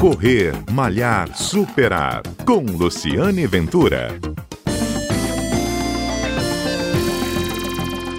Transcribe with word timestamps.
Correr, 0.00 0.52
Malhar, 0.70 1.34
Superar. 1.34 2.22
Com 2.44 2.60
Luciane 2.60 3.46
Ventura. 3.46 4.20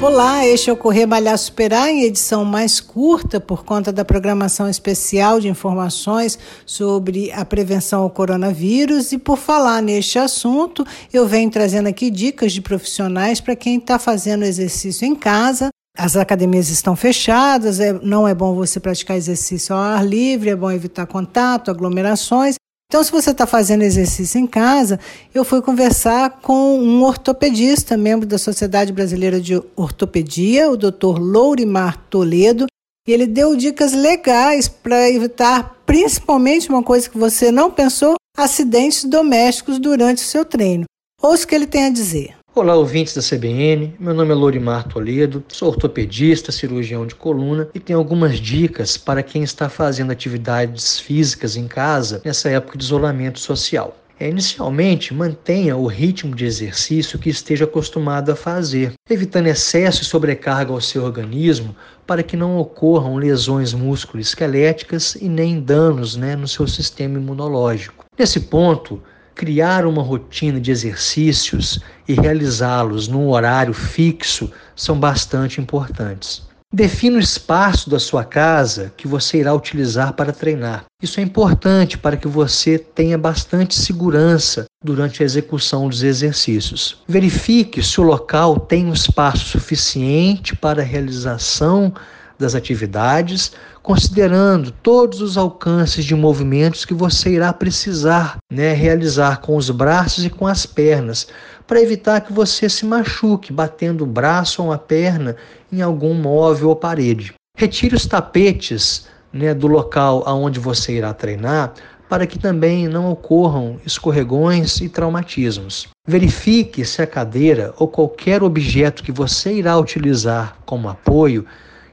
Olá, 0.00 0.44
este 0.44 0.68
é 0.68 0.72
o 0.72 0.76
Correr 0.76 1.06
Malhar 1.06 1.38
Superar 1.38 1.88
em 1.88 2.02
edição 2.02 2.44
mais 2.44 2.80
curta 2.80 3.38
por 3.38 3.64
conta 3.64 3.92
da 3.92 4.04
programação 4.04 4.68
especial 4.68 5.38
de 5.38 5.48
informações 5.48 6.36
sobre 6.66 7.30
a 7.30 7.44
prevenção 7.44 8.02
ao 8.02 8.10
coronavírus. 8.10 9.12
E 9.12 9.18
por 9.18 9.38
falar 9.38 9.80
neste 9.80 10.18
assunto, 10.18 10.84
eu 11.12 11.26
venho 11.28 11.50
trazendo 11.50 11.86
aqui 11.86 12.10
dicas 12.10 12.52
de 12.52 12.60
profissionais 12.60 13.40
para 13.40 13.54
quem 13.54 13.76
está 13.76 13.96
fazendo 13.96 14.44
exercício 14.44 15.06
em 15.06 15.14
casa. 15.14 15.70
As 15.96 16.16
academias 16.16 16.68
estão 16.70 16.94
fechadas, 16.96 17.80
é, 17.80 17.92
não 17.92 18.26
é 18.26 18.34
bom 18.34 18.54
você 18.54 18.78
praticar 18.78 19.16
exercício 19.16 19.74
ao 19.74 19.80
ar 19.80 20.06
livre, 20.06 20.50
é 20.50 20.56
bom 20.56 20.70
evitar 20.70 21.06
contato, 21.06 21.70
aglomerações. 21.70 22.54
Então, 22.90 23.04
se 23.04 23.12
você 23.12 23.30
está 23.30 23.46
fazendo 23.46 23.82
exercício 23.82 24.40
em 24.40 24.46
casa, 24.46 24.98
eu 25.32 25.44
fui 25.44 25.62
conversar 25.62 26.40
com 26.42 26.76
um 26.76 27.04
ortopedista, 27.04 27.96
membro 27.96 28.26
da 28.26 28.36
Sociedade 28.36 28.92
Brasileira 28.92 29.40
de 29.40 29.62
Ortopedia, 29.76 30.68
o 30.68 30.76
Dr. 30.76 31.18
Lourimar 31.18 31.98
Toledo, 32.10 32.66
e 33.06 33.12
ele 33.12 33.26
deu 33.28 33.54
dicas 33.54 33.92
legais 33.92 34.66
para 34.66 35.08
evitar, 35.08 35.76
principalmente 35.86 36.68
uma 36.68 36.82
coisa 36.82 37.08
que 37.08 37.16
você 37.16 37.52
não 37.52 37.70
pensou, 37.70 38.16
acidentes 38.36 39.04
domésticos 39.04 39.78
durante 39.78 40.18
o 40.18 40.26
seu 40.26 40.44
treino. 40.44 40.84
Ouça 41.22 41.44
o 41.44 41.46
que 41.46 41.54
ele 41.54 41.66
tem 41.66 41.84
a 41.84 41.90
dizer. 41.90 42.39
Olá, 42.52 42.74
ouvintes 42.74 43.14
da 43.14 43.22
CBN. 43.22 43.94
Meu 44.00 44.12
nome 44.12 44.32
é 44.32 44.34
Lorimar 44.34 44.88
Toledo, 44.88 45.42
sou 45.46 45.68
ortopedista, 45.68 46.50
cirurgião 46.50 47.06
de 47.06 47.14
coluna 47.14 47.68
e 47.72 47.78
tenho 47.78 48.00
algumas 48.00 48.40
dicas 48.40 48.96
para 48.96 49.22
quem 49.22 49.44
está 49.44 49.68
fazendo 49.68 50.10
atividades 50.10 50.98
físicas 50.98 51.54
em 51.54 51.68
casa 51.68 52.20
nessa 52.24 52.50
época 52.50 52.76
de 52.76 52.82
isolamento 52.82 53.38
social. 53.38 53.96
É, 54.18 54.28
inicialmente, 54.28 55.14
mantenha 55.14 55.76
o 55.76 55.86
ritmo 55.86 56.34
de 56.34 56.44
exercício 56.44 57.20
que 57.20 57.30
esteja 57.30 57.66
acostumado 57.66 58.32
a 58.32 58.36
fazer, 58.36 58.94
evitando 59.08 59.46
excesso 59.46 60.02
e 60.02 60.04
sobrecarga 60.04 60.72
ao 60.72 60.80
seu 60.80 61.04
organismo 61.04 61.74
para 62.04 62.22
que 62.22 62.36
não 62.36 62.58
ocorram 62.58 63.14
lesões 63.14 63.72
músculo-esqueléticas 63.72 65.14
e 65.14 65.28
nem 65.28 65.60
danos 65.60 66.16
né, 66.16 66.34
no 66.34 66.48
seu 66.48 66.66
sistema 66.66 67.16
imunológico. 67.16 68.06
Nesse 68.18 68.40
ponto, 68.40 69.00
criar 69.34 69.86
uma 69.86 70.02
rotina 70.02 70.60
de 70.60 70.70
exercícios 70.70 71.80
e 72.06 72.14
realizá-los 72.14 73.08
num 73.08 73.28
horário 73.28 73.72
fixo 73.72 74.50
são 74.74 74.98
bastante 74.98 75.60
importantes. 75.60 76.48
Defina 76.72 77.16
o 77.16 77.20
espaço 77.20 77.90
da 77.90 77.98
sua 77.98 78.22
casa 78.22 78.92
que 78.96 79.08
você 79.08 79.38
irá 79.38 79.52
utilizar 79.52 80.12
para 80.12 80.32
treinar. 80.32 80.84
Isso 81.02 81.18
é 81.18 81.22
importante 81.22 81.98
para 81.98 82.16
que 82.16 82.28
você 82.28 82.78
tenha 82.78 83.18
bastante 83.18 83.74
segurança 83.74 84.66
durante 84.84 85.20
a 85.20 85.26
execução 85.26 85.88
dos 85.88 86.04
exercícios. 86.04 86.98
Verifique 87.08 87.82
se 87.82 88.00
o 88.00 88.04
local 88.04 88.60
tem 88.60 88.86
um 88.86 88.92
espaço 88.92 89.46
suficiente 89.46 90.54
para 90.54 90.80
a 90.80 90.84
realização 90.84 91.92
das 92.40 92.54
atividades, 92.54 93.52
considerando 93.82 94.70
todos 94.70 95.20
os 95.20 95.36
alcances 95.36 96.04
de 96.04 96.14
movimentos 96.14 96.84
que 96.84 96.94
você 96.94 97.34
irá 97.34 97.52
precisar 97.52 98.38
né, 98.50 98.72
realizar 98.72 99.40
com 99.40 99.56
os 99.56 99.70
braços 99.70 100.24
e 100.24 100.30
com 100.30 100.46
as 100.46 100.66
pernas, 100.66 101.28
para 101.66 101.80
evitar 101.80 102.22
que 102.22 102.32
você 102.32 102.68
se 102.68 102.84
machuque 102.84 103.52
batendo 103.52 104.02
o 104.02 104.06
braço 104.06 104.62
ou 104.62 104.72
a 104.72 104.78
perna 104.78 105.36
em 105.70 105.82
algum 105.82 106.14
móvel 106.14 106.70
ou 106.70 106.76
parede. 106.76 107.34
Retire 107.56 107.94
os 107.94 108.06
tapetes 108.06 109.06
né, 109.32 109.54
do 109.54 109.66
local 109.66 110.24
aonde 110.26 110.58
você 110.58 110.94
irá 110.94 111.14
treinar 111.14 111.74
para 112.10 112.26
que 112.26 112.40
também 112.40 112.88
não 112.88 113.08
ocorram 113.12 113.78
escorregões 113.86 114.80
e 114.80 114.88
traumatismos. 114.88 115.86
Verifique 116.08 116.84
se 116.84 117.00
a 117.00 117.06
cadeira 117.06 117.72
ou 117.78 117.86
qualquer 117.86 118.42
objeto 118.42 119.04
que 119.04 119.12
você 119.12 119.52
irá 119.52 119.78
utilizar 119.78 120.56
como 120.66 120.88
apoio 120.88 121.46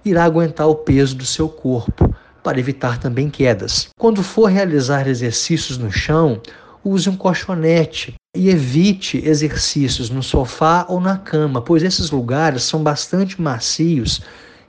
irá 0.09 0.23
aguentar 0.23 0.68
o 0.68 0.75
peso 0.75 1.16
do 1.16 1.25
seu 1.25 1.50
corpo, 1.50 2.13
para 2.44 2.59
evitar 2.59 2.97
também 2.97 3.29
quedas. 3.29 3.88
Quando 4.00 4.23
for 4.23 4.45
realizar 4.45 5.07
exercícios 5.07 5.78
no 5.78 5.91
chão, 5.91 6.41
use 6.84 7.09
um 7.09 7.18
colchonete 7.18 8.16
e 8.35 8.50
evite 8.50 9.22
exercícios 9.25 10.09
no 10.09 10.23
sofá 10.23 10.85
ou 10.88 11.00
na 11.00 11.18
cama, 11.18 11.62
pois 11.62 11.84
esses 11.84 12.12
lugares 12.12 12.63
são 12.63 12.81
bastante 12.81 13.41
macios 13.41 14.22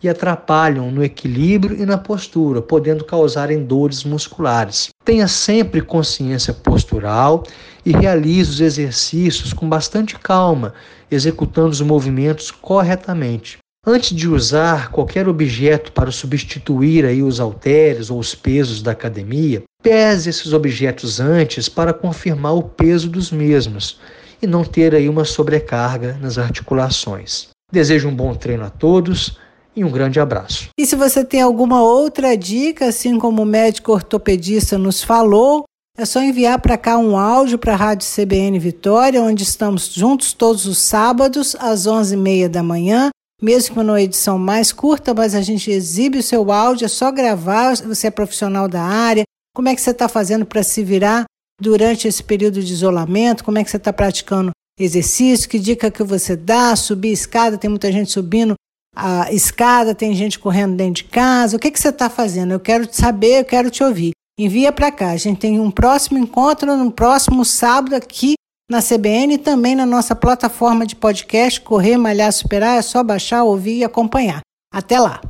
e 0.03 0.09
atrapalham 0.09 0.91
no 0.91 1.03
equilíbrio 1.03 1.81
e 1.81 1.85
na 1.85 1.99
postura, 1.99 2.63
podendo 2.63 3.05
causar 3.05 3.49
dores 3.59 4.05
musculares. 4.05 4.89
Tenha 5.05 5.27
sempre 5.27 5.81
consciência 5.81 6.55
postural 6.55 7.45
e 7.85 7.93
realize 7.93 8.51
os 8.51 8.61
exercícios 8.61 9.53
com 9.53 9.69
bastante 9.69 10.19
calma, 10.19 10.73
executando 11.11 11.71
os 11.71 11.81
movimentos 11.81 12.51
corretamente. 12.51 13.59
Antes 13.87 14.15
de 14.15 14.29
usar 14.29 14.91
qualquer 14.91 15.29
objeto 15.29 15.93
para 15.93 16.11
substituir 16.11 17.05
aí 17.05 17.23
os 17.23 17.41
halteres 17.41 18.11
ou 18.11 18.19
os 18.19 18.35
pesos 18.35 18.83
da 18.83 18.91
academia, 18.91 19.63
pese 19.83 20.29
esses 20.29 20.53
objetos 20.53 21.21
antes 21.21 21.69
para 21.69 21.95
confirmar 21.95 22.55
o 22.55 22.63
peso 22.63 23.09
dos 23.09 23.31
mesmos 23.31 23.99
e 24.43 24.47
não 24.47 24.65
ter 24.65 24.95
aí 24.95 25.09
uma 25.09 25.25
sobrecarga 25.25 26.19
nas 26.21 26.39
articulações. 26.39 27.49
Desejo 27.73 28.09
um 28.09 28.15
bom 28.15 28.35
treino 28.35 28.65
a 28.65 28.71
todos 28.71 29.39
e 29.75 29.85
um 29.85 29.91
grande 29.91 30.19
abraço. 30.19 30.69
E 30.79 30.85
se 30.85 30.97
você 30.97 31.25
tem 31.25 31.41
alguma 31.41 31.81
outra 31.81 32.37
dica, 32.37 32.87
assim 32.87 33.19
como 33.19 33.43
o 33.43 33.47
médico 33.47 33.93
ortopedista 33.93 34.77
nos 34.77 35.03
falou, 35.03 35.65
é 35.97 36.05
só 36.05 36.21
enviar 36.21 36.61
para 36.61 36.77
cá 36.77 36.99
um 36.99 37.17
áudio 37.17 37.59
para 37.59 37.75
a 37.75 37.77
Rádio 37.77 38.09
CBN 38.09 38.59
Vitória, 38.59 39.23
onde 39.23 39.43
estamos 39.43 39.93
juntos 39.93 40.33
todos 40.33 40.67
os 40.67 40.79
sábados 40.79 41.57
às 41.59 41.87
11h30 41.87 42.49
da 42.49 42.63
manhã 42.63 43.11
mesmo 43.41 43.75
que 43.75 43.83
numa 43.83 44.03
edição 44.03 44.39
mais 44.39 44.73
curta, 44.73 45.15
mas 45.15 45.35
a 45.35 45.41
gente 45.41 45.71
exibe 45.71 46.19
o 46.19 46.23
seu 46.23 46.51
áudio, 46.51 46.85
é 46.85 46.89
só 46.89 47.13
gravar, 47.13 47.77
você 47.77 48.09
é 48.09 48.11
profissional 48.11 48.69
da 48.69 48.83
área, 48.83 49.25
como 49.55 49.69
é 49.69 49.75
que 49.75 49.81
você 49.81 49.91
está 49.91 50.09
fazendo 50.09 50.45
para 50.45 50.63
se 50.63 50.83
virar 50.83 51.25
durante 51.61 52.07
esse 52.07 52.23
período 52.23 52.63
de 52.63 52.73
isolamento, 52.73 53.45
como 53.45 53.59
é 53.59 53.65
que 53.65 53.71
você 53.71 53.77
está 53.77 53.93
praticando 53.93 54.51
exercício, 54.79 55.49
que 55.49 55.59
dica 55.59 55.91
que 55.91 56.03
você 56.03 56.37
dá, 56.37 56.75
subir 56.77 57.13
escada, 57.13 57.59
tem 57.59 57.71
muita 57.71 57.91
gente 57.91 58.11
subindo 58.11 58.55
a 58.95 59.33
escada, 59.33 59.95
tem 59.95 60.15
gente 60.15 60.39
correndo 60.39 60.77
dentro 60.77 61.05
de 61.05 61.05
casa, 61.05 61.57
o 61.57 61.59
que, 61.59 61.71
que 61.71 61.79
você 61.79 61.89
está 61.89 62.09
fazendo? 62.09 62.53
Eu 62.53 62.61
quero 62.61 62.89
saber, 62.93 63.41
eu 63.41 63.45
quero 63.45 63.71
te 63.71 63.83
ouvir. 63.83 64.13
Envia 64.39 64.73
para 64.73 64.93
cá, 64.93 65.11
a 65.11 65.17
gente 65.17 65.39
tem 65.39 65.59
um 65.59 65.71
próximo 65.71 66.19
encontro 66.19 66.77
no 66.77 66.93
próximo 66.93 67.45
sábado 67.45 67.95
aqui 67.95 68.35
na 68.69 68.83
CBN 68.83 69.35
e 69.35 69.39
também 69.39 69.75
na 69.75 69.87
nossa 69.87 70.15
plataforma 70.15 70.87
de 70.87 70.95
podcast 70.95 71.61
Correr, 71.61 71.97
Malhar, 71.97 72.33
Superar. 72.33 72.77
É 72.79 72.83
só 72.83 73.03
baixar, 73.03 73.45
ouvir 73.45 73.79
e 73.79 73.85
acompanhar. 73.85 74.41
Até 74.73 74.99
lá! 74.99 75.21